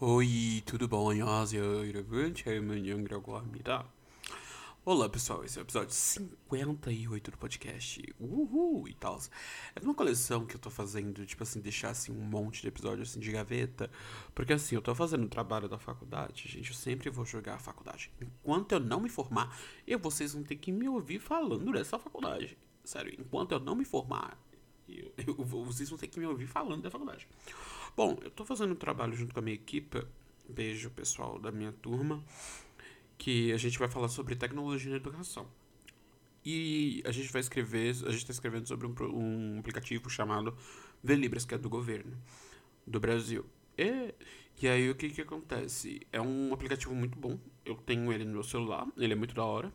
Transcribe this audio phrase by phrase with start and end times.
[0.00, 1.10] Oi, tudo bom?
[1.10, 2.34] 안녕하세요, 여러분.
[2.34, 3.86] 저는 영이라고 합니다.
[4.84, 5.44] Olá, pessoal.
[5.44, 8.14] Esse é o episódio 58 do podcast.
[8.20, 9.18] Uhul e tal.
[9.74, 13.10] É uma coleção que eu tô fazendo, tipo assim, deixar assim um monte de episódios
[13.10, 13.90] assim de gaveta.
[14.32, 16.70] Porque assim, eu tô fazendo o trabalho da faculdade, gente.
[16.70, 18.12] Eu sempre vou jogar a faculdade.
[18.20, 22.56] Enquanto eu não me formar, eu, vocês vão ter que me ouvir falando dessa faculdade.
[22.84, 24.38] Sério, enquanto eu não me formar,
[24.88, 27.26] eu, eu, vocês vão ter que me ouvir falando da faculdade.
[27.95, 30.05] Bom, eu tô fazendo um trabalho junto com a minha equipe.
[30.47, 32.23] Beijo, pessoal da minha turma.
[33.17, 35.47] Que a gente vai falar sobre tecnologia na educação.
[36.43, 40.57] E a gente vai escrever, a gente está escrevendo sobre um, um, aplicativo chamado
[41.03, 42.17] Velibras, que é do governo
[42.87, 43.45] do Brasil.
[43.77, 44.15] E,
[44.59, 46.01] e aí o que que acontece?
[46.11, 47.37] É um aplicativo muito bom.
[47.63, 49.71] Eu tenho ele no meu celular, ele é muito da hora.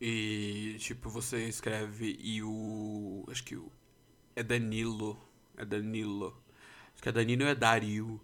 [0.00, 3.24] E tipo, você escreve e o.
[3.28, 3.70] Acho que o.
[4.34, 5.16] É Danilo.
[5.56, 6.43] É Danilo.
[7.04, 8.18] Que é Danilo é Dario.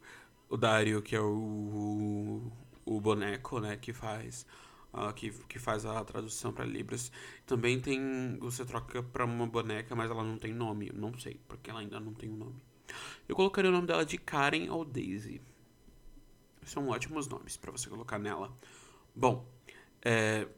[0.48, 2.50] O Dario, que é o.
[2.86, 3.76] O boneco, né?
[3.76, 4.46] Que faz.
[4.90, 7.12] Uh, que, que faz a tradução para Libras.
[7.44, 8.38] Também tem.
[8.40, 10.90] Você troca pra uma boneca, mas ela não tem nome.
[10.94, 12.56] Não sei, porque ela ainda não tem um nome.
[13.28, 15.42] Eu colocaria o nome dela de Karen ou Daisy.
[16.64, 18.50] São ótimos nomes para você colocar nela.
[19.14, 19.46] Bom,
[20.00, 20.48] é,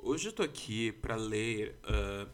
[0.00, 2.28] hoje eu tô aqui para ler uh,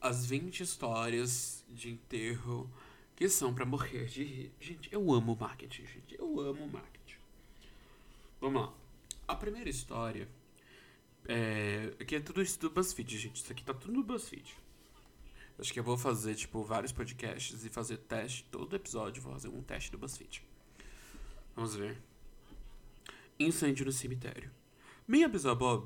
[0.00, 2.70] as 20 histórias de enterro
[3.18, 4.52] que são para morrer de rir.
[4.60, 6.14] Gente, eu amo marketing, gente.
[6.16, 7.16] Eu amo marketing.
[8.40, 8.72] Vamos lá.
[9.26, 10.28] A primeira história
[11.26, 11.92] é.
[11.98, 13.42] Aqui é tudo isso do BuzzFeed, gente.
[13.42, 14.54] Isso aqui tá tudo no BuzzFeed.
[15.58, 18.44] Acho que eu vou fazer, tipo, vários podcasts e fazer teste.
[18.52, 20.40] Todo episódio vou fazer um teste do BuzzFeed.
[21.56, 22.00] Vamos ver.
[23.36, 24.48] Incêndio no cemitério.
[25.08, 25.84] Minha bisavó,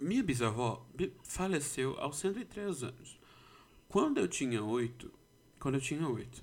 [0.00, 0.86] minha bisavó
[1.24, 3.20] faleceu aos 103 anos.
[3.86, 5.12] Quando eu tinha oito,
[5.60, 6.42] quando eu tinha oito.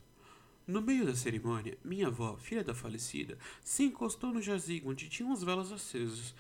[0.68, 5.32] No meio da cerimônia, minha avó, filha da falecida, se encostou no jazigo onde tinham
[5.32, 6.36] as velas acesas.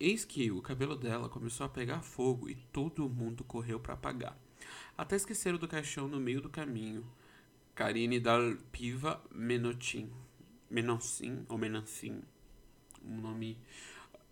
[0.00, 4.38] Eis que o cabelo dela começou a pegar fogo e todo mundo correu para apagar.
[4.96, 7.04] Até esqueceram do caixão no meio do caminho.
[7.74, 10.10] Karine dal Piva Menotin.
[10.70, 12.22] Menoncin ou Menancin.
[13.04, 13.58] Um nome.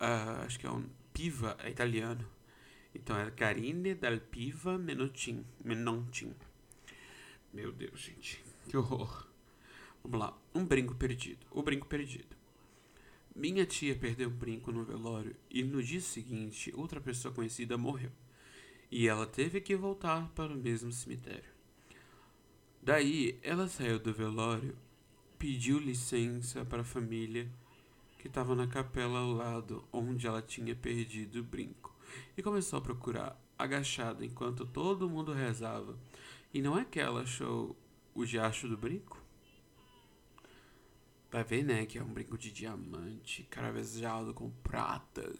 [0.01, 0.85] Uh, acho que é um.
[1.13, 2.25] Piva é italiano.
[2.95, 5.45] Então é Karine dal Piva Menotin.
[5.65, 6.33] Menontin.
[7.53, 8.43] Meu Deus, gente.
[8.69, 9.27] Que horror.
[10.05, 10.39] Vamos lá.
[10.55, 11.45] Um brinco perdido.
[11.51, 12.37] O brinco perdido.
[13.35, 18.11] Minha tia perdeu o brinco no velório e no dia seguinte outra pessoa conhecida morreu.
[18.91, 21.51] E ela teve que voltar para o mesmo cemitério.
[22.83, 24.77] Daí ela saiu do velório,
[25.39, 27.51] pediu licença para a família
[28.19, 31.95] que estava na capela ao lado onde ela tinha perdido o brinco
[32.37, 35.97] e começou a procurar, agachada enquanto todo mundo rezava
[36.53, 37.77] e não é que ela achou
[38.15, 39.23] o diacho do brinco?
[41.31, 45.39] Vai ver, né, que é um brinco de diamante, cravejado com pratas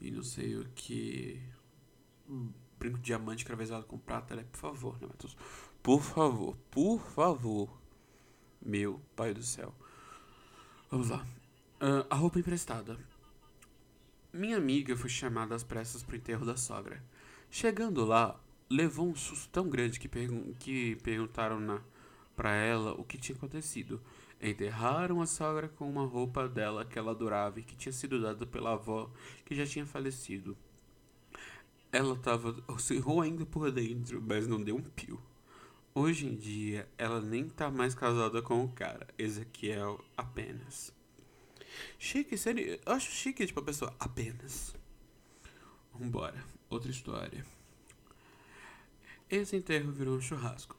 [0.00, 1.42] e não sei o que.
[2.28, 4.44] Um brinco de diamante cravejado com prata, né?
[4.52, 5.36] Por favor, né, Matheus?
[5.82, 7.82] Por favor, por favor.
[8.60, 9.74] Meu pai do céu.
[10.90, 11.26] Vamos lá.
[11.80, 12.98] Uh, a roupa emprestada.
[14.32, 17.02] Minha amiga foi chamada às pressas pro enterro da sogra.
[17.50, 18.38] Chegando lá,
[18.68, 21.80] levou um susto tão grande que, pergun que perguntaram na,
[22.34, 24.00] pra ela o que tinha acontecido.
[24.40, 28.46] Enterraram a sogra com uma roupa dela que ela adorava e que tinha sido dada
[28.46, 29.10] pela avó
[29.44, 30.56] que já tinha falecido.
[31.90, 35.20] Ela estava se roendo por dentro, mas não deu um pio.
[35.94, 40.92] Hoje em dia, ela nem tá mais casada com o cara, Ezequiel apenas.
[41.98, 44.74] Chique, sério, eu acho chique, tipo, a pessoa apenas.
[45.94, 47.46] Vambora, outra história.
[49.28, 50.76] Esse enterro virou um churrasco.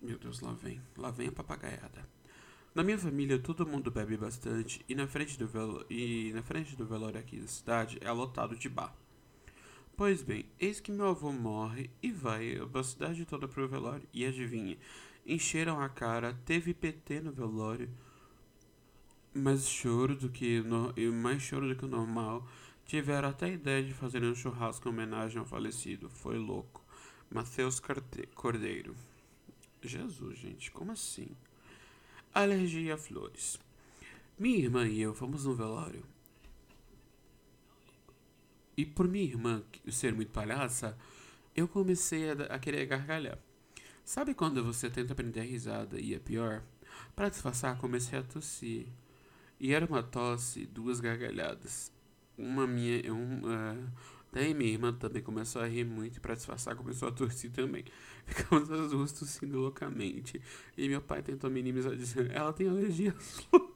[0.00, 0.80] Meu Deus, lá vem.
[0.96, 2.08] Lá vem a papagaiada.
[2.74, 5.84] Na minha família, todo mundo bebe bastante e na frente do, velo...
[5.90, 8.96] e na frente do velório aqui da cidade é lotado de bar.
[9.94, 14.08] Pois bem, eis que meu avô morre e vai a cidade toda pro velório.
[14.14, 14.78] E adivinha,
[15.26, 17.90] encheram a cara, teve PT no velório,
[19.34, 20.94] mais choro do que no...
[21.12, 22.48] mais choro do que o normal.
[22.86, 26.08] Tiveram até a ideia de fazer um churrasco em homenagem ao falecido.
[26.08, 26.79] Foi louco.
[27.30, 27.80] Matheus
[28.34, 28.96] Cordeiro.
[29.80, 31.28] Jesus, gente, como assim?
[32.34, 33.58] Alergia a flores.
[34.36, 36.04] Minha irmã e eu fomos no velório.
[38.76, 40.98] E por minha irmã ser muito palhaça,
[41.54, 43.38] eu comecei a, a querer gargalhar.
[44.04, 46.64] Sabe quando você tenta prender a risada e é pior?
[47.14, 48.86] Para disfarçar, comecei a tossir.
[49.60, 51.92] E era uma tosse, duas gargalhadas.
[52.36, 53.88] Uma minha, um, uh,
[54.32, 57.84] Daí minha irmã também começou a rir muito e pra disfarçar começou a torcer também.
[58.24, 60.40] Ficamos as duas tossindo loucamente.
[60.76, 63.70] E meu pai tentou minimizar dizendo, ela tem alergia às flores.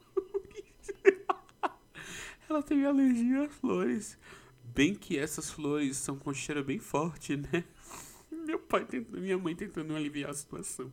[2.49, 4.17] ela tem alergia às flores.
[4.63, 7.63] Bem que essas flores são com cheiro bem forte, né?
[8.31, 10.91] Meu pai tentando, minha mãe tentando aliviar a situação.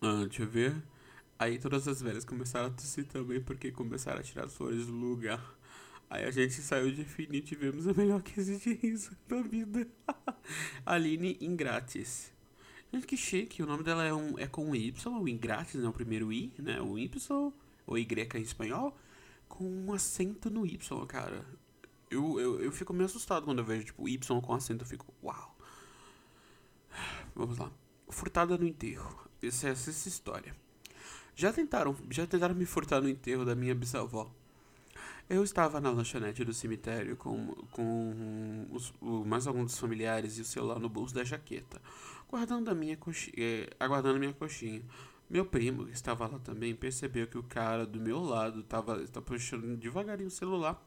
[0.00, 0.74] Ah, deixa eu ver.
[1.38, 4.92] Aí todas as velhas começaram a tossir também porque começaram a tirar as flores do
[4.92, 5.42] lugar.
[6.14, 9.84] Aí a gente saiu de e tivemos a melhor crise de riso da vida.
[10.86, 12.32] Aline Ingratis.
[12.92, 13.64] Gente, que chique.
[13.64, 15.88] O nome dela é, um, é com Y, o Ingratis, né?
[15.88, 16.80] O primeiro I, né?
[16.80, 17.52] O Y,
[17.84, 18.96] ou Y em espanhol,
[19.48, 20.78] com um acento no Y,
[21.08, 21.44] cara.
[22.08, 24.84] Eu, eu, eu fico meio assustado quando eu vejo, tipo, Y com acento.
[24.84, 25.58] Eu fico, uau.
[27.34, 27.72] Vamos lá.
[28.08, 29.28] Furtada no enterro.
[29.42, 30.54] Essa é essa história.
[31.34, 34.32] Já tentaram, já tentaram me furtar no enterro da minha bisavó.
[35.28, 40.42] Eu estava na lanchonete do cemitério com, com os, o, mais alguns dos familiares e
[40.42, 41.80] o celular no bolso da jaqueta,
[42.28, 42.98] guardando a minha
[43.36, 44.82] eh, aguardando a minha coxinha.
[45.30, 49.76] Meu primo, que estava lá também, percebeu que o cara do meu lado estava puxando
[49.78, 50.86] devagarinho o celular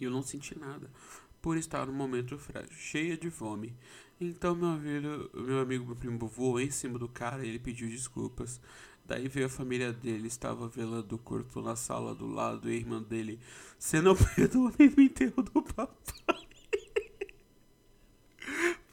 [0.00, 0.90] e eu não senti nada,
[1.42, 3.76] por estar no momento frágil, cheia de fome.
[4.18, 7.88] Então meu amigo, meu amigo, meu primo voou em cima do cara e ele pediu
[7.88, 8.58] desculpas.
[9.06, 12.76] Daí veio a família dele, estava velando o corpo na sala do lado e a
[12.76, 13.38] irmã dele.
[13.78, 15.94] Você não perdoa nem o enterro do papai.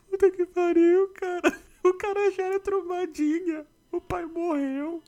[0.09, 1.59] Puta que pariu, cara.
[1.83, 3.65] O cara já era trombadinha.
[3.91, 5.01] O pai morreu.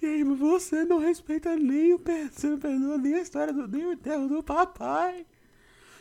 [0.00, 3.92] E aí, você não respeita nem o não perdoa nem a história do nem o
[3.92, 5.26] enterro do papai.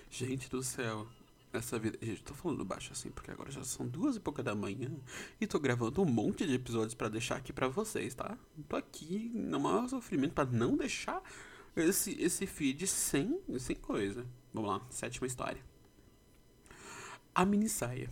[0.10, 1.08] Gente do céu
[1.54, 1.98] essa vida.
[2.02, 4.92] Gente, tô falando baixo assim porque agora já são duas e pouca da manhã
[5.40, 8.38] e tô gravando um monte de episódios para deixar aqui para vocês, tá?
[8.68, 11.22] Tô aqui no maior sofrimento para não deixar
[11.76, 14.26] esse, esse feed sem, sem coisa.
[14.54, 15.62] Vamos lá, sétima história.
[17.34, 18.10] A mini saia.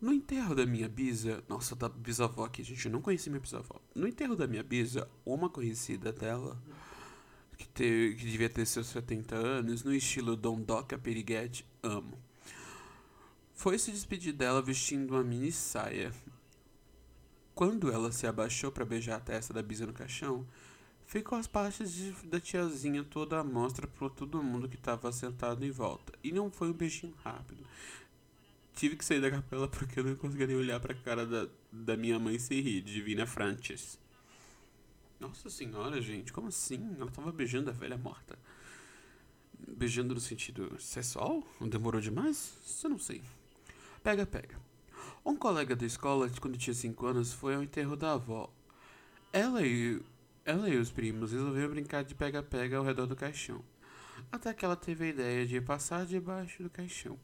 [0.00, 3.80] No enterro da minha bisa, nossa, da bisavó aqui, gente, eu não conheci minha bisavó.
[3.94, 6.60] No enterro da minha bisa, uma conhecida dela,
[7.56, 12.18] que, te, que devia ter seus 70 anos, no estilo Don Doca Periguete, amo
[13.54, 16.12] foi se despedir dela vestindo uma mini saia.
[17.54, 20.46] Quando ela se abaixou para beijar a testa da Bisa no caixão,
[21.06, 25.64] ficou as partes de, da tiazinha toda à mostra para todo mundo que estava sentado
[25.64, 26.12] em volta.
[26.22, 27.64] E não foi um beijinho rápido.
[28.74, 31.48] Tive que sair da capela porque eu não conseguia nem olhar para a cara da,
[31.70, 34.00] da minha mãe se rir, Divina Frances.
[35.20, 36.96] Nossa senhora, gente, como assim?
[36.98, 38.36] Ela estava beijando a velha morta.
[39.68, 41.46] Beijando no sentido sexual?
[41.60, 42.52] Demorou demais?
[42.66, 43.22] Isso eu não sei.
[44.04, 44.60] Pega, pega.
[45.24, 48.52] Um colega da escola, quando tinha 5 anos, foi ao enterro da avó.
[49.32, 49.98] Ela e,
[50.44, 53.64] ela e os primos resolveram brincar de pega-pega ao redor do caixão.
[54.30, 57.18] Até que ela teve a ideia de passar debaixo do caixão.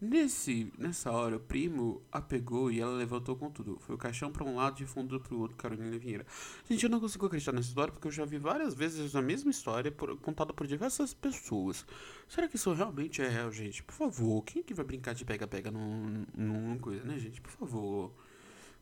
[0.00, 3.78] Nesse, nessa hora, o primo a pegou e ela levantou com tudo.
[3.80, 6.26] Foi o caixão para um lado e fundo para o outro, Carolina Vieira.
[6.68, 9.50] Gente, eu não consigo acreditar nessa história porque eu já vi várias vezes a mesma
[9.50, 11.86] história por, contada por diversas pessoas.
[12.28, 13.82] Será que isso realmente é real, gente?
[13.82, 17.40] Por favor, quem é que vai brincar de pega-pega num, num coisa, né, gente?
[17.40, 18.12] Por favor.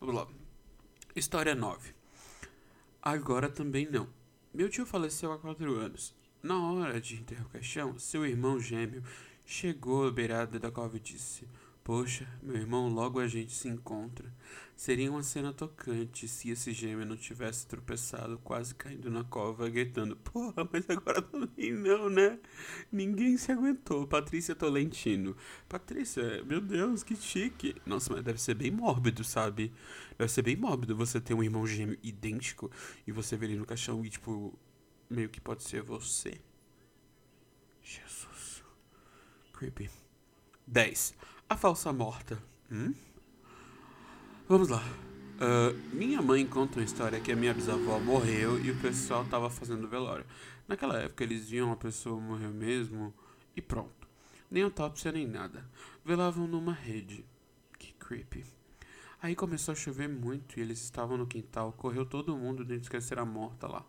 [0.00, 0.26] Vamos lá.
[1.14, 1.94] História 9.
[3.00, 4.08] Agora também não.
[4.52, 6.14] Meu tio faleceu há 4 anos.
[6.42, 9.04] Na hora de enterrar o caixão, seu irmão gêmeo
[9.44, 11.46] Chegou à beirada da cova e disse:
[11.84, 14.32] Poxa, meu irmão, logo a gente se encontra.
[14.76, 20.14] Seria uma cena tocante se esse gêmeo não tivesse tropeçado, quase caindo na cova, gritando:
[20.16, 22.38] Porra, mas agora também não, né?
[22.90, 24.06] Ninguém se aguentou.
[24.06, 25.36] Patrícia Tolentino.
[25.68, 27.74] Patrícia, meu Deus, que chique.
[27.84, 29.72] Nossa, mas deve ser bem mórbido, sabe?
[30.16, 32.70] Deve ser bem mórbido você ter um irmão gêmeo idêntico
[33.04, 34.56] e você ver ele no caixão e, tipo,
[35.10, 36.40] meio que pode ser você.
[37.82, 38.62] Jesus.
[39.62, 39.88] Creepy.
[40.66, 41.14] 10.
[41.48, 42.36] A falsa morta.
[42.68, 42.92] Hum?
[44.48, 44.82] Vamos lá.
[45.38, 49.48] Uh, minha mãe conta uma história que a minha bisavó morreu e o pessoal tava
[49.48, 50.26] fazendo velório.
[50.66, 53.14] Naquela época eles viam uma pessoa morrer mesmo
[53.54, 54.08] e pronto.
[54.50, 55.64] Nem autópsia nem nada.
[56.04, 57.24] Velavam numa rede.
[57.78, 58.44] Que creepy.
[59.22, 61.72] Aí começou a chover muito e eles estavam no quintal.
[61.74, 63.86] Correu todo mundo de esquecer a morta lá.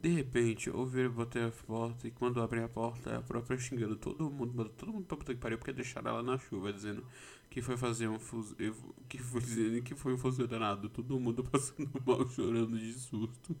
[0.00, 3.96] De repente, ouviram bater a porta e quando abrem a porta é a própria xingando
[3.96, 7.04] todo mundo, todo mundo pra puta que pariu porque deixaram ela na chuva, dizendo
[7.50, 8.74] que foi fazer um fuzil,
[9.08, 13.56] que foi dizendo que foi um fuzil danado, todo mundo passando mal, chorando de susto,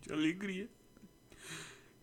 [0.00, 0.68] de alegria.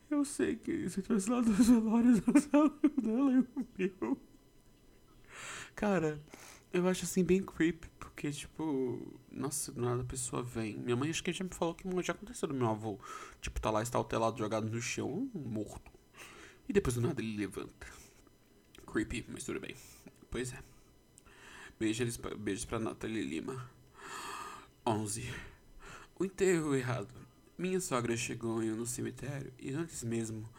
[0.10, 2.70] Eu sei que se tivesse lá dois velórios na sala
[3.02, 4.18] dela e o meu.
[5.76, 6.22] Cara,
[6.72, 8.98] eu acho assim bem creepy, porque, tipo,
[9.30, 10.78] nossa, do nada a pessoa vem.
[10.78, 12.98] Minha mãe acho que já me falou que já aconteceu do meu avô.
[13.42, 15.92] Tipo, tá lá está telado jogado no chão, morto.
[16.68, 17.86] E depois do nada ele levanta.
[18.88, 19.76] creepy, mas tudo bem.
[20.32, 20.60] Pois é.
[21.78, 23.70] Beijos, beijos pra Nathalie Lima.
[24.88, 25.30] 11.
[26.18, 27.14] O enterro errado.
[27.58, 30.50] Minha sogra chegou no cemitério e antes mesmo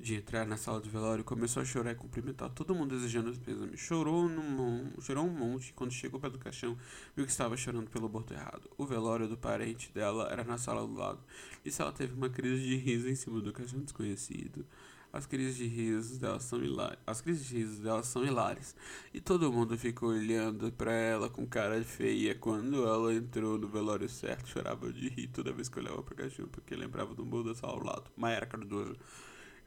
[0.00, 3.38] de entrar na sala de velório, começou a chorar e cumprimentar todo mundo desejando os
[3.38, 3.80] pêsames.
[3.80, 6.76] Chorou, num, chorou um monte quando chegou perto do caixão,
[7.16, 8.70] viu que estava chorando pelo aborto errado.
[8.78, 11.18] O velório do parente dela era na sala do lado.
[11.64, 14.64] E ela teve uma crise de riso em cima do caixão desconhecido.
[15.10, 16.98] As crises de risos dela são hilárias.
[17.06, 18.76] As crises de risos dela são hilárias.
[19.12, 22.34] E todo mundo ficou olhando para ela com cara feia.
[22.34, 26.16] Quando ela entrou no velório certo, chorava de rir toda vez que olhava para o
[26.16, 28.10] caixão, porque lembrava do mundo da sala ao lado.
[28.16, 28.96] Maera Cardoso.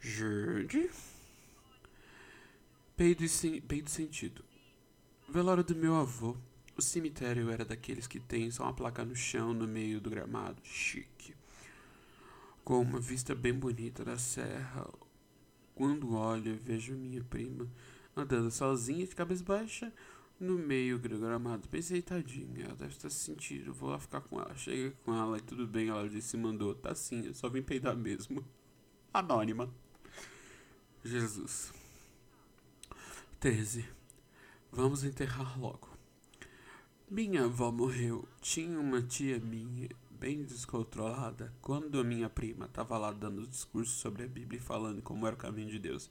[0.01, 0.89] Jurde.
[2.98, 4.43] Peido, e peido sentido.
[5.29, 6.36] Velório do meu avô.
[6.75, 10.60] O cemitério era daqueles que tem só uma placa no chão no meio do gramado.
[10.63, 11.36] Chique.
[12.63, 14.91] Com uma vista bem bonita da serra.
[15.75, 17.70] Quando olho, vejo minha prima
[18.15, 19.93] andando sozinha de cabeça baixa
[20.39, 21.70] no meio do gramado.
[21.70, 23.72] Pensei, tadinha, ela deve estar se sentindo.
[23.72, 24.55] Vou lá ficar com ela.
[24.55, 25.89] Cheguei com ela e tudo bem.
[25.89, 26.74] Ela disse: mandou.
[26.74, 28.43] Tá sim, eu só vim peidar mesmo.
[29.13, 29.72] Anônima.
[31.03, 31.74] Jesus.
[33.39, 33.84] 13.
[34.72, 35.89] Vamos enterrar logo.
[37.10, 38.27] Minha avó morreu.
[38.39, 44.27] Tinha uma tia minha, bem descontrolada, quando minha prima estava lá dando discurso sobre a
[44.27, 46.08] Bíblia e falando como era o caminho de Deus.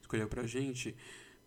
[0.00, 0.96] Escolheu pra gente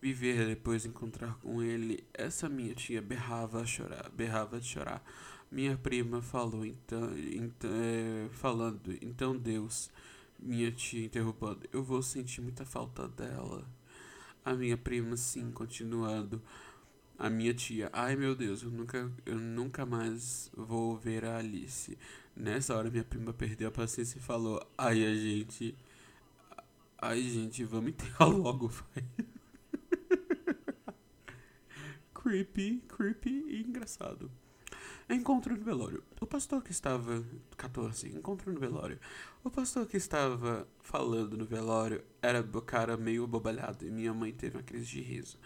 [0.00, 2.02] viver depois encontrar com ele.
[2.14, 5.04] Essa minha tia berrava a chorar, berrava de chorar.
[5.50, 9.90] Minha prima falou então, então é, falando, então Deus
[10.38, 11.60] minha tia interrompendo.
[11.72, 13.66] Eu vou sentir muita falta dela.
[14.44, 16.40] A minha prima, sim, continuando.
[17.18, 21.96] A minha tia, ai meu Deus, eu nunca, eu nunca mais vou ver a Alice.
[22.36, 25.74] Nessa hora minha prima perdeu a paciência e falou, ai a gente.
[26.98, 29.04] Ai gente, vamos enterrar logo, vai.
[32.12, 34.30] creepy, creepy e engraçado.
[35.08, 36.02] Encontro no velório.
[36.20, 37.24] O pastor que estava.
[37.56, 38.08] 14.
[38.08, 38.98] Encontro no velório.
[39.44, 44.32] O pastor que estava falando no velório era o cara meio abobalhado e minha mãe
[44.32, 45.38] teve uma crise de riso.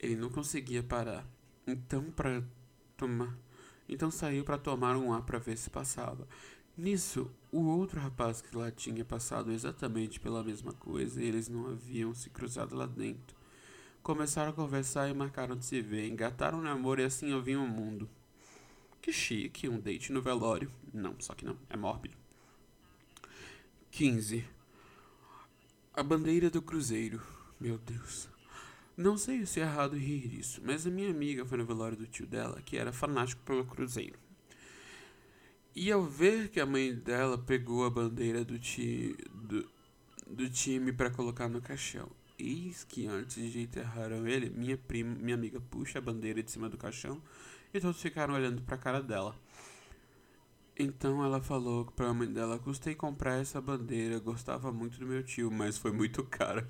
[0.00, 1.24] Ele não conseguia parar.
[1.64, 2.42] Então, para
[2.96, 3.38] tomar.
[3.88, 6.26] Então saiu para tomar um ar para ver se passava.
[6.76, 11.68] Nisso, o outro rapaz que lá tinha passado exatamente pela mesma coisa e eles não
[11.68, 13.36] haviam se cruzado lá dentro.
[14.02, 17.68] Começaram a conversar e marcaram de se ver, engataram um namoro e assim ouviam o
[17.68, 18.08] mundo.
[19.04, 20.72] Que chique, um date no velório.
[20.90, 22.16] Não, só que não, é mórbido.
[23.90, 24.42] 15.
[25.92, 27.20] A bandeira do cruzeiro.
[27.60, 28.30] Meu Deus.
[28.96, 32.06] Não sei se é errado rir disso, mas a minha amiga foi no velório do
[32.06, 34.18] tio dela, que era fanático pelo cruzeiro.
[35.76, 39.68] E ao ver que a mãe dela pegou a bandeira do, ti, do,
[40.26, 45.34] do time para colocar no caixão, eis que antes de enterraram ele, minha prima, minha
[45.34, 47.20] amiga puxa a bandeira de cima do caixão
[47.74, 49.34] e todos ficaram olhando para a cara dela.
[50.78, 55.22] Então ela falou para a mãe dela: Custei comprar essa bandeira, gostava muito do meu
[55.22, 56.68] tio, mas foi muito cara.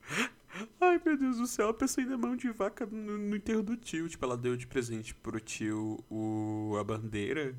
[0.80, 3.62] Ai meu Deus do céu, a pessoa ainda é mão de vaca no, no, enterro
[3.62, 4.08] do tio.
[4.08, 7.54] Tipo, ela deu de presente pro tio o, a bandeira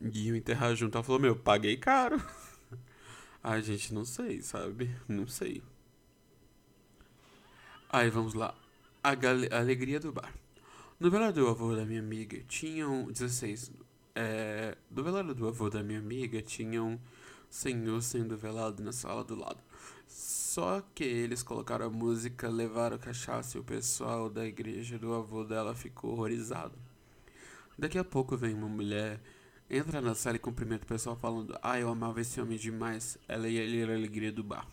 [0.00, 0.96] e iam enterrar junto.
[0.96, 2.22] Ela falou: Meu, paguei caro.
[3.42, 4.94] Ai, gente, não sei, sabe?
[5.06, 5.62] Não sei.
[7.90, 8.54] Aí vamos lá.
[9.02, 9.10] A
[9.58, 10.32] alegria do bar.
[11.04, 13.72] No velório do avô da minha amiga tinham 16.
[14.14, 16.98] É, do velório do avô da minha amiga tinha um
[17.50, 19.62] senhor sendo velado na sala do lado.
[20.08, 25.44] Só que eles colocaram a música, levaram cachaça e o pessoal da igreja do avô
[25.44, 26.78] dela ficou horrorizado.
[27.78, 29.20] Daqui a pouco vem uma mulher,
[29.68, 33.18] entra na sala e cumprimenta o pessoal falando: Ah, eu amava esse homem demais.
[33.28, 34.66] Ela e ele era a alegria do bar.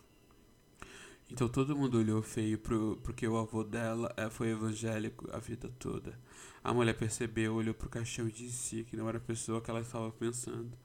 [1.32, 5.70] Então todo mundo olhou feio pro, porque o avô dela é, foi evangélico a vida
[5.80, 6.20] toda.
[6.62, 9.80] A mulher percebeu, olhou pro caixão e disse que não era a pessoa que ela
[9.80, 10.78] estava pensando.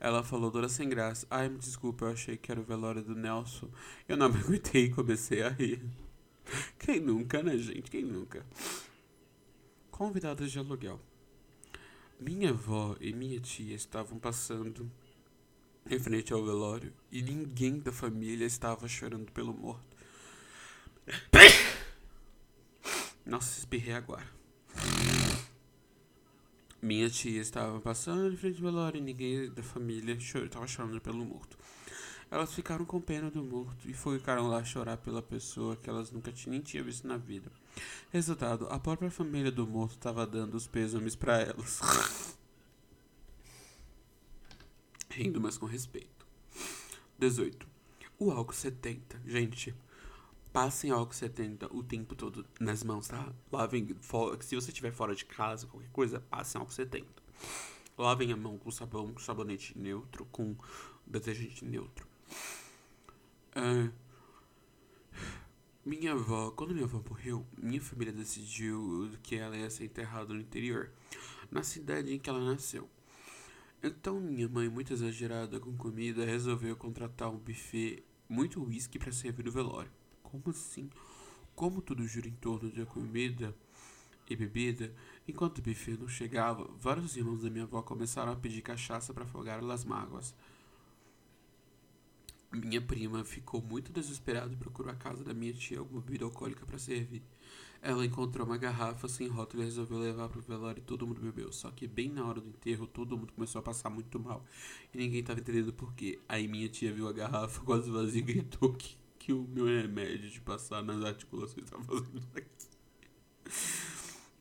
[0.00, 1.26] Ela falou toda sem graça.
[1.30, 3.68] Ai, me desculpa, eu achei que era o velório do Nelson.
[4.08, 5.84] Eu não me aguentei e comecei a rir.
[6.78, 7.90] Quem nunca, né, gente?
[7.90, 8.46] Quem nunca?
[9.90, 10.98] Convidadas de aluguel.
[12.18, 14.90] Minha avó e minha tia estavam passando
[15.88, 19.96] em frente ao velório e ninguém da família estava chorando pelo morto.
[23.24, 24.26] Nossa, espirrei agora.
[26.80, 31.24] Minha tia estava passando em frente ao velório e ninguém da família estava chorando pelo
[31.24, 31.56] morto.
[32.30, 36.32] Elas ficaram com pena do morto e ficaram lá chorar pela pessoa que elas nunca
[36.46, 37.52] nem tinham visto na vida.
[38.10, 41.80] Resultado, a própria família do morto estava dando os pêsames para elas.
[45.12, 46.26] rindo, mas com respeito.
[47.18, 47.66] 18.
[48.18, 49.20] O álcool 70.
[49.26, 49.74] Gente,
[50.52, 53.32] Passem álcool 70 o tempo todo nas mãos, tá?
[53.50, 53.96] Lavem.
[54.40, 57.06] Se você estiver fora de casa, qualquer coisa, passem álcool 70.
[57.96, 60.54] Lavem a mão com sabão, com sabonete neutro, com
[61.06, 62.06] detergente neutro.
[65.84, 70.40] Minha avó, quando minha avó morreu, minha família decidiu que ela ia ser enterrada no
[70.40, 70.90] interior,
[71.50, 72.88] na cidade em que ela nasceu.
[73.82, 79.44] Então minha mãe, muito exagerada com comida, resolveu contratar um buffet muito whisky para servir
[79.44, 79.90] no velório.
[80.22, 80.88] Como assim?
[81.52, 83.52] Como tudo gira em torno de comida
[84.30, 84.94] e bebida,
[85.26, 89.24] enquanto o buffet não chegava, vários irmãos da minha avó começaram a pedir cachaça para
[89.24, 90.32] afogar as mágoas.
[92.52, 96.64] Minha prima ficou muito desesperada e procurou a casa da minha tia alguma bebida alcoólica
[96.64, 97.22] para servir.
[97.84, 101.52] Ela encontrou uma garrafa sem rótulo e resolveu levar pro velório e todo mundo bebeu.
[101.52, 104.44] Só que bem na hora do enterro, todo mundo começou a passar muito mal.
[104.94, 106.20] E ninguém tava entendendo por quê.
[106.28, 110.30] Aí minha tia viu a garrafa quase vazia e gritou que, que o meu remédio
[110.30, 112.70] de passar nas articulações estava fazendo isso.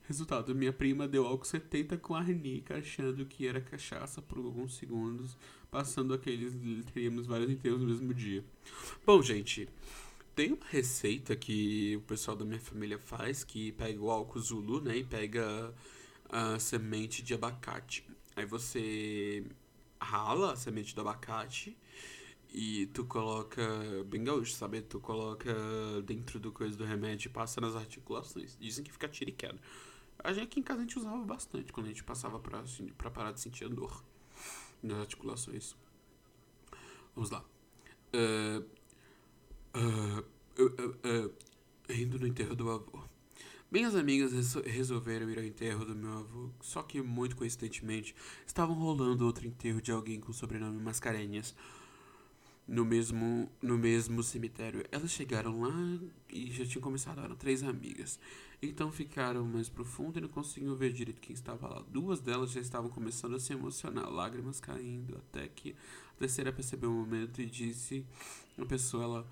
[0.03, 5.38] Resultado, minha prima deu álcool 70 com arnica, achando que era cachaça por alguns segundos,
[5.71, 6.53] passando aqueles,
[6.93, 8.43] teríamos vários enterros no mesmo dia.
[9.05, 9.69] Bom, gente,
[10.35, 14.81] tem uma receita que o pessoal da minha família faz, que pega o álcool Zulu,
[14.81, 15.73] né, e pega
[16.29, 18.07] a semente de abacate.
[18.35, 19.45] Aí você
[20.00, 21.77] rala a semente do abacate
[22.53, 23.61] e tu coloca,
[24.07, 24.81] bem gaúcho, sabe?
[24.81, 25.53] Tu coloca
[26.05, 28.57] dentro do coisa do remédio e passa nas articulações.
[28.59, 29.59] Dizem que fica tiro e queda.
[30.23, 32.88] A gente aqui em casa a gente usava bastante quando a gente passava pra, assim,
[32.88, 34.03] pra parar de sentir a dor
[34.81, 35.75] nas articulações.
[37.15, 37.43] Vamos lá.
[38.13, 38.65] Uh,
[39.74, 40.20] Uh,
[40.62, 41.34] uh, uh,
[41.90, 43.04] indo no enterro do avô.
[43.72, 44.34] Minhas amigas
[44.66, 48.13] resolveram ir ao enterro do meu avô, só que muito coincidentemente
[48.46, 51.56] estavam rolando outro enterro de alguém com o sobrenome Mascarenhas
[52.68, 54.84] no mesmo, no mesmo cemitério.
[54.92, 56.00] Elas chegaram lá
[56.30, 58.20] e já tinham começado, eram três amigas.
[58.62, 61.84] Então ficaram mais profundo e não conseguiam ver direito quem estava lá.
[61.90, 65.75] Duas delas já estavam começando a se emocionar, lágrimas caindo, até que
[66.16, 68.06] a terceira percebeu o momento e disse:
[68.58, 69.28] a pessoa, ela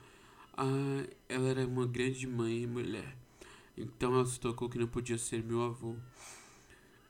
[0.61, 3.15] ah, ela era uma grande mãe e mulher.
[3.77, 5.95] Então ela se tocou que não podia ser meu avô.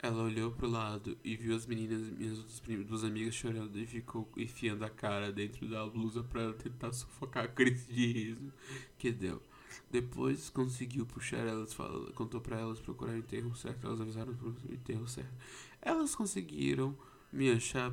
[0.00, 4.84] Ela olhou pro lado e viu as meninas, minhas duas amigas chorando e ficou enfiando
[4.84, 8.52] a cara dentro da blusa para tentar sufocar a crise de riso
[8.96, 9.42] que deu.
[9.90, 14.54] Depois conseguiu puxar elas, falou, contou para elas procurar o enterro certo, elas avisaram pro
[14.70, 15.34] enterro certo.
[15.82, 16.96] Elas conseguiram
[17.32, 17.92] me achar,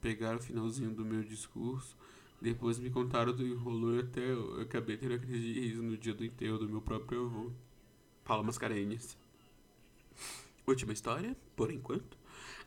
[0.00, 1.96] pegar o finalzinho do meu discurso
[2.42, 5.96] depois me contaram do enrolo e até eu acabei tendo a crise de riso no
[5.96, 7.52] dia do enterro do meu próprio avô.
[8.24, 9.16] Paulo Mascarenhas.
[10.66, 12.18] Última história, por enquanto.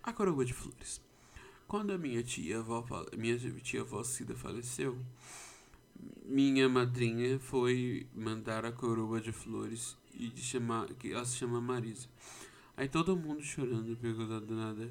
[0.01, 1.01] A coroa de flores.
[1.67, 2.85] Quando a minha tia avó,
[3.17, 4.97] minha tia avó Cida faleceu,
[6.23, 11.59] minha madrinha foi mandar a coroa de flores e de chamar, que ela se chama
[11.59, 12.07] Marisa.
[12.77, 14.89] Aí todo mundo chorando, perguntando nada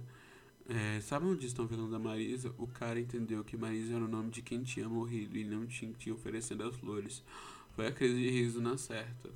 [0.68, 2.55] é, sabe onde estão falando da Marisa?
[2.57, 5.92] O cara entendeu que Marisa era o nome de quem tinha morrido e não tinha,
[5.92, 7.22] tinha oferecendo as flores.
[7.77, 9.31] Foi a crise de riso na certa.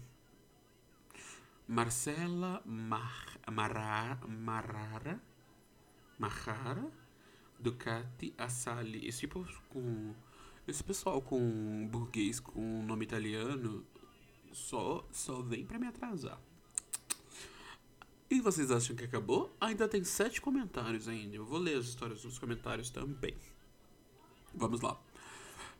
[1.66, 5.20] Marcela Mar, Marara, Marara,
[6.18, 6.90] Marara,
[7.58, 9.06] Ducati, Assali.
[9.06, 10.14] Esse tipo com.
[10.66, 13.84] Esse pessoal com burguês com nome italiano
[14.52, 16.40] só, só vem pra me atrasar.
[18.30, 19.56] E vocês acham que acabou?
[19.58, 21.36] Ainda tem sete comentários ainda.
[21.36, 23.34] Eu vou ler as histórias nos comentários também.
[24.54, 25.00] Vamos lá.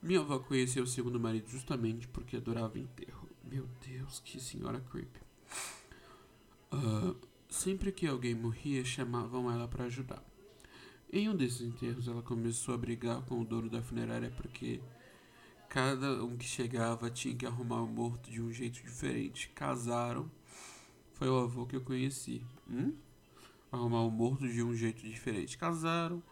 [0.01, 3.29] Minha avó conheceu o segundo marido justamente porque adorava enterro.
[3.45, 5.21] Meu Deus, que senhora creepy.
[6.73, 7.17] Uh,
[7.51, 10.23] sempre que alguém morria, chamavam ela para ajudar.
[11.13, 14.81] Em um desses enterros, ela começou a brigar com o dono da funerária porque
[15.69, 19.51] cada um que chegava tinha que arrumar o morto de um jeito diferente.
[19.51, 20.31] Casaram
[21.19, 22.41] foi o avô que eu conheci.
[22.71, 22.95] Hum?
[23.73, 25.59] Arrumar o morto de um jeito diferente.
[25.59, 26.23] Casaram.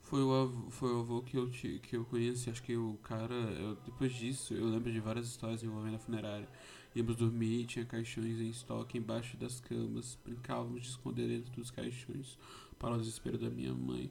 [0.00, 2.50] Foi o avô, foi o avô que, eu, que eu conheci.
[2.50, 3.34] Acho que o cara.
[3.34, 6.48] Eu, depois disso, eu lembro de várias histórias envolvendo a funerária.
[6.94, 10.18] Íamos dormir, tinha caixões em estoque embaixo das camas.
[10.24, 12.36] Brincávamos de esconder dentro dos caixões
[12.80, 14.10] para o desespero da minha mãe.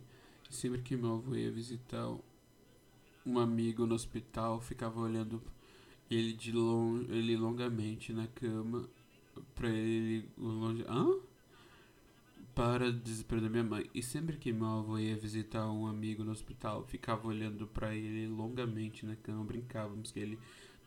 [0.49, 2.07] E sempre que meu avô ia visitar
[3.25, 5.41] um amigo no hospital, ficava olhando
[6.09, 8.89] ele de long, ele longamente na cama
[9.55, 10.83] pra ele longe.
[10.87, 11.19] Hã?
[12.53, 13.89] Para o desespero da minha mãe.
[13.93, 18.27] E sempre que meu avô ia visitar um amigo no hospital, ficava olhando para ele
[18.27, 19.43] longamente na cama.
[19.43, 20.39] Brincávamos que ele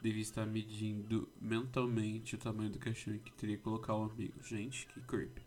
[0.03, 4.35] devia estar medindo mentalmente o tamanho do caixão que teria que colocar o amigo.
[4.43, 5.43] Gente, que creepy.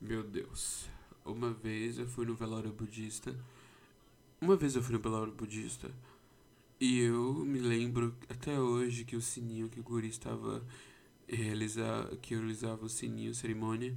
[0.00, 0.88] Meu Deus.
[1.24, 3.36] Uma vez eu fui no velório budista.
[4.40, 5.90] Uma vez eu fui no velório budista
[6.80, 10.64] E eu me lembro até hoje que o sininho que o guri estava
[11.30, 13.96] realizar, que eu realizava o sininho, cerimônia,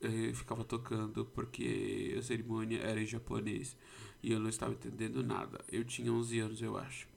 [0.00, 3.76] eh, ficava tocando porque a cerimônia era em japonês
[4.22, 5.62] e eu não estava entendendo nada.
[5.70, 7.08] Eu tinha 11 anos, eu acho.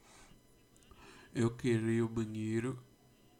[1.34, 2.78] Eu queria o banheiro,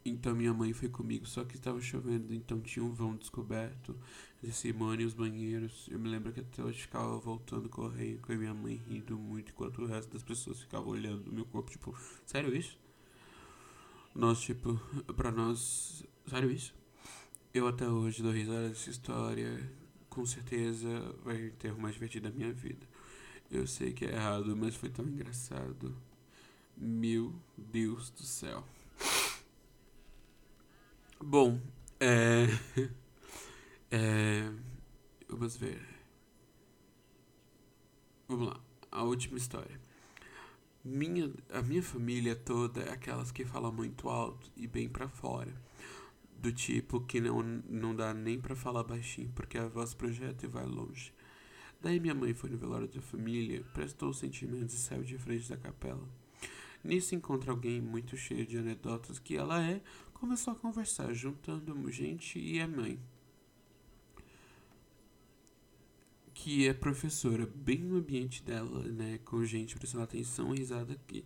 [0.04, 3.96] então minha mãe foi comigo, só que estava chovendo, então tinha um vão descoberto
[4.42, 5.88] de cerimônia e os banheiros.
[5.90, 9.52] Eu me lembro que até hoje ficava voltando correndo com a minha mãe rindo muito,
[9.52, 12.78] enquanto o resto das pessoas ficavam olhando o meu corpo, tipo, sério isso?
[14.14, 14.74] Nós, tipo,
[15.16, 16.74] pra nós, sério isso?
[17.52, 19.70] Eu até hoje dou risada dessa história,
[20.08, 20.88] com certeza
[21.24, 22.86] vai ter o mais divertido da minha vida.
[23.50, 25.96] Eu sei que é errado, mas foi tão engraçado.
[26.76, 28.64] Meu Deus do céu.
[31.20, 31.60] Bom,
[32.00, 32.46] é.
[33.90, 34.50] É.
[35.28, 35.80] Vamos ver.
[38.26, 38.60] Vamos lá.
[38.90, 39.80] A última história.
[40.84, 45.54] Minha, a minha família toda é aquelas que falam muito alto e bem para fora.
[46.44, 50.48] Do tipo que não, não dá nem para falar baixinho, porque a voz projeta e
[50.48, 51.10] vai longe.
[51.80, 55.48] Daí minha mãe foi no velório da família, prestou os sentimentos e saiu de frente
[55.48, 56.06] da capela.
[56.84, 59.80] Nisso encontra alguém muito cheio de anedotas que ela é,
[60.12, 63.00] começou a conversar, juntando gente e a mãe.
[66.34, 69.18] Que é professora, bem no ambiente dela, né?
[69.24, 71.24] Com gente prestando atenção, risada aqui.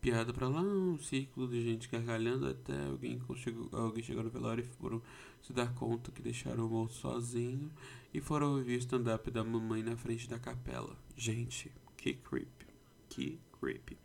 [0.00, 4.62] Piada pra lá, um ciclo de gente gargalhando até alguém chegou, alguém chegou no velório
[4.62, 5.02] e foram
[5.42, 7.70] se dar conta que deixaram o moço sozinho
[8.14, 10.96] e foram ouvir o stand-up da mamãe na frente da capela.
[11.16, 12.66] Gente, que creepy.
[13.08, 13.98] Que creepy.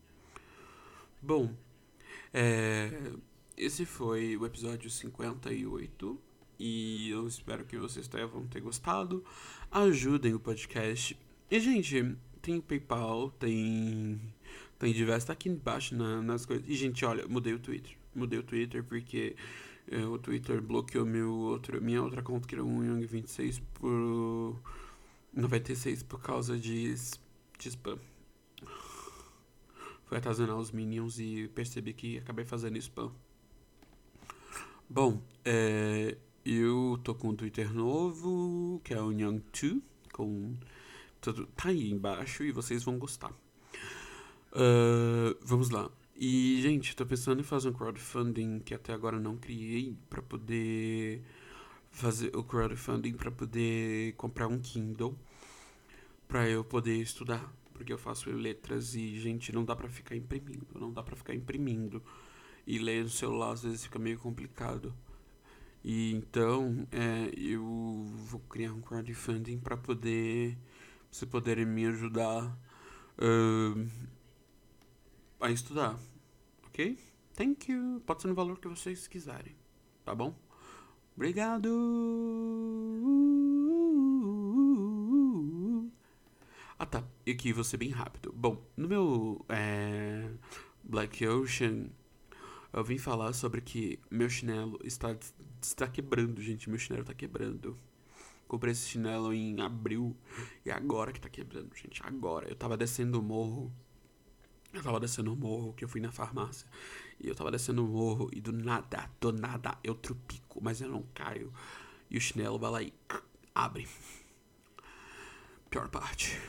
[1.21, 1.56] Bom,
[2.34, 3.13] é,
[3.56, 6.19] esse foi o episódio 58
[6.60, 9.23] e eu espero que vocês tenham ter gostado.
[9.71, 11.17] Ajudem o podcast.
[11.49, 14.19] E, gente, tem PayPal, tem.
[14.84, 15.26] Tem diversos.
[15.26, 16.67] Tá aqui embaixo na, nas coisas.
[16.67, 17.96] E, gente, olha, mudei o Twitter.
[18.13, 19.34] Mudei o Twitter porque
[19.89, 24.62] é, o Twitter bloqueou meu outro, minha outra conta, que era o Young26, por
[25.34, 27.98] 96 por causa de, de spam
[30.06, 33.10] fui atazanar os Minions e percebi que acabei fazendo spam.
[34.89, 40.54] Bom, é, eu tô com um Twitter novo, que é o Young2, com
[41.22, 43.34] tudo, tá aí embaixo e vocês vão gostar.
[44.54, 45.89] Uh, vamos lá.
[46.16, 51.24] E, gente, tô pensando em fazer um crowdfunding que até agora não criei para poder
[51.92, 55.18] fazer o crowdfunding para poder comprar um Kindle
[56.28, 60.66] para eu poder estudar porque eu faço letras e, gente, não dá para ficar imprimindo,
[60.80, 62.02] não dá para ficar imprimindo.
[62.66, 64.94] E ler no celular às vezes fica meio complicado.
[65.84, 67.62] E então, é, eu
[68.30, 70.58] vou criar um crowdfunding para poder
[71.12, 72.58] você poderem me ajudar
[73.18, 73.89] uh,
[75.43, 75.99] a estudar,
[76.67, 76.97] ok?
[77.36, 78.01] Thank you.
[78.06, 79.53] Pode ser no valor que vocês quiserem,
[80.06, 80.34] tá bom?
[81.15, 81.69] Obrigado.
[86.79, 88.32] Ah tá, e aqui vou ser bem rápido.
[88.34, 90.32] Bom, no meu é,
[90.82, 91.89] Black Ocean,
[92.71, 95.15] eu vim falar sobre que meu chinelo está,
[95.62, 96.69] está quebrando, gente.
[96.69, 97.77] Meu chinelo está quebrando.
[98.47, 100.15] Comprei esse chinelo em abril
[100.65, 102.01] e agora que tá quebrando, gente.
[102.03, 102.47] Agora.
[102.47, 103.71] Eu tava descendo o morro.
[104.74, 106.68] Eu tava descendo o morro, que eu fui na farmácia.
[107.20, 110.90] E eu tava descendo o morro e do nada, do nada, eu trupico, mas eu
[110.90, 111.54] não caio.
[112.10, 112.94] E o chinelo vai lá e
[113.54, 113.88] abre.
[115.70, 116.40] Pior parte.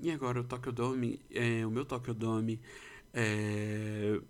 [0.00, 2.60] E agora o Tokyo Dome, é, o meu Tokyo Dome
[3.12, 4.20] é...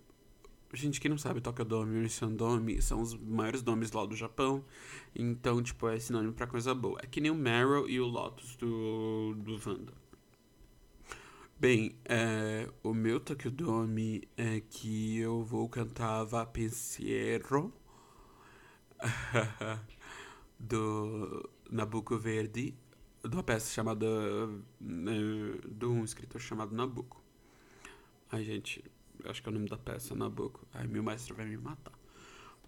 [0.73, 4.17] Gente, quem não sabe, Tokyo Dome e Ocean Dome são os maiores domes lá do
[4.17, 4.65] Japão.
[5.15, 6.99] Então, tipo, é sinônimo pra coisa boa.
[7.03, 9.93] É que nem o Meryl e o Lotus do, do Wanda.
[11.65, 17.73] Bem, é, o meu Tokyo Dome é que eu vou cantar Va Pensiero
[20.61, 22.75] do Nabucco Verde
[23.23, 24.07] de uma peça chamada.
[24.79, 25.15] Né,
[25.67, 27.25] de um escritor chamado Nabucco.
[28.31, 28.85] Ai, gente,
[29.25, 30.69] acho que é o nome da peça, Nabucco.
[30.75, 31.99] Ai, meu mestre vai me matar.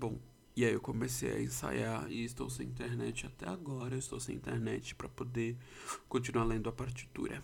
[0.00, 0.18] Bom,
[0.56, 3.94] e aí eu comecei a ensaiar e estou sem internet até agora.
[3.94, 5.54] estou sem internet para poder
[6.08, 7.42] continuar lendo a partitura.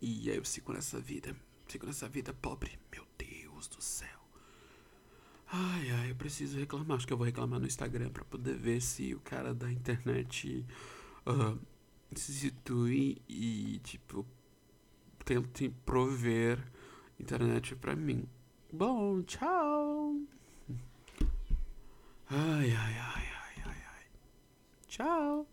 [0.00, 1.36] E aí eu sigo nessa vida.
[1.68, 2.78] Sigo nessa vida pobre.
[2.92, 4.20] Meu Deus do céu.
[5.52, 6.96] Ai, ai, eu preciso reclamar.
[6.96, 10.64] Acho que eu vou reclamar no Instagram para poder ver se o cara da internet.
[11.26, 11.58] Uh,
[12.14, 14.26] se situe e, tipo,
[15.24, 16.58] tente prover
[17.18, 18.28] internet pra mim.
[18.72, 20.16] Bom, tchau!
[22.28, 24.04] Ai, ai, ai, ai, ai, ai.
[24.86, 25.46] Tchau!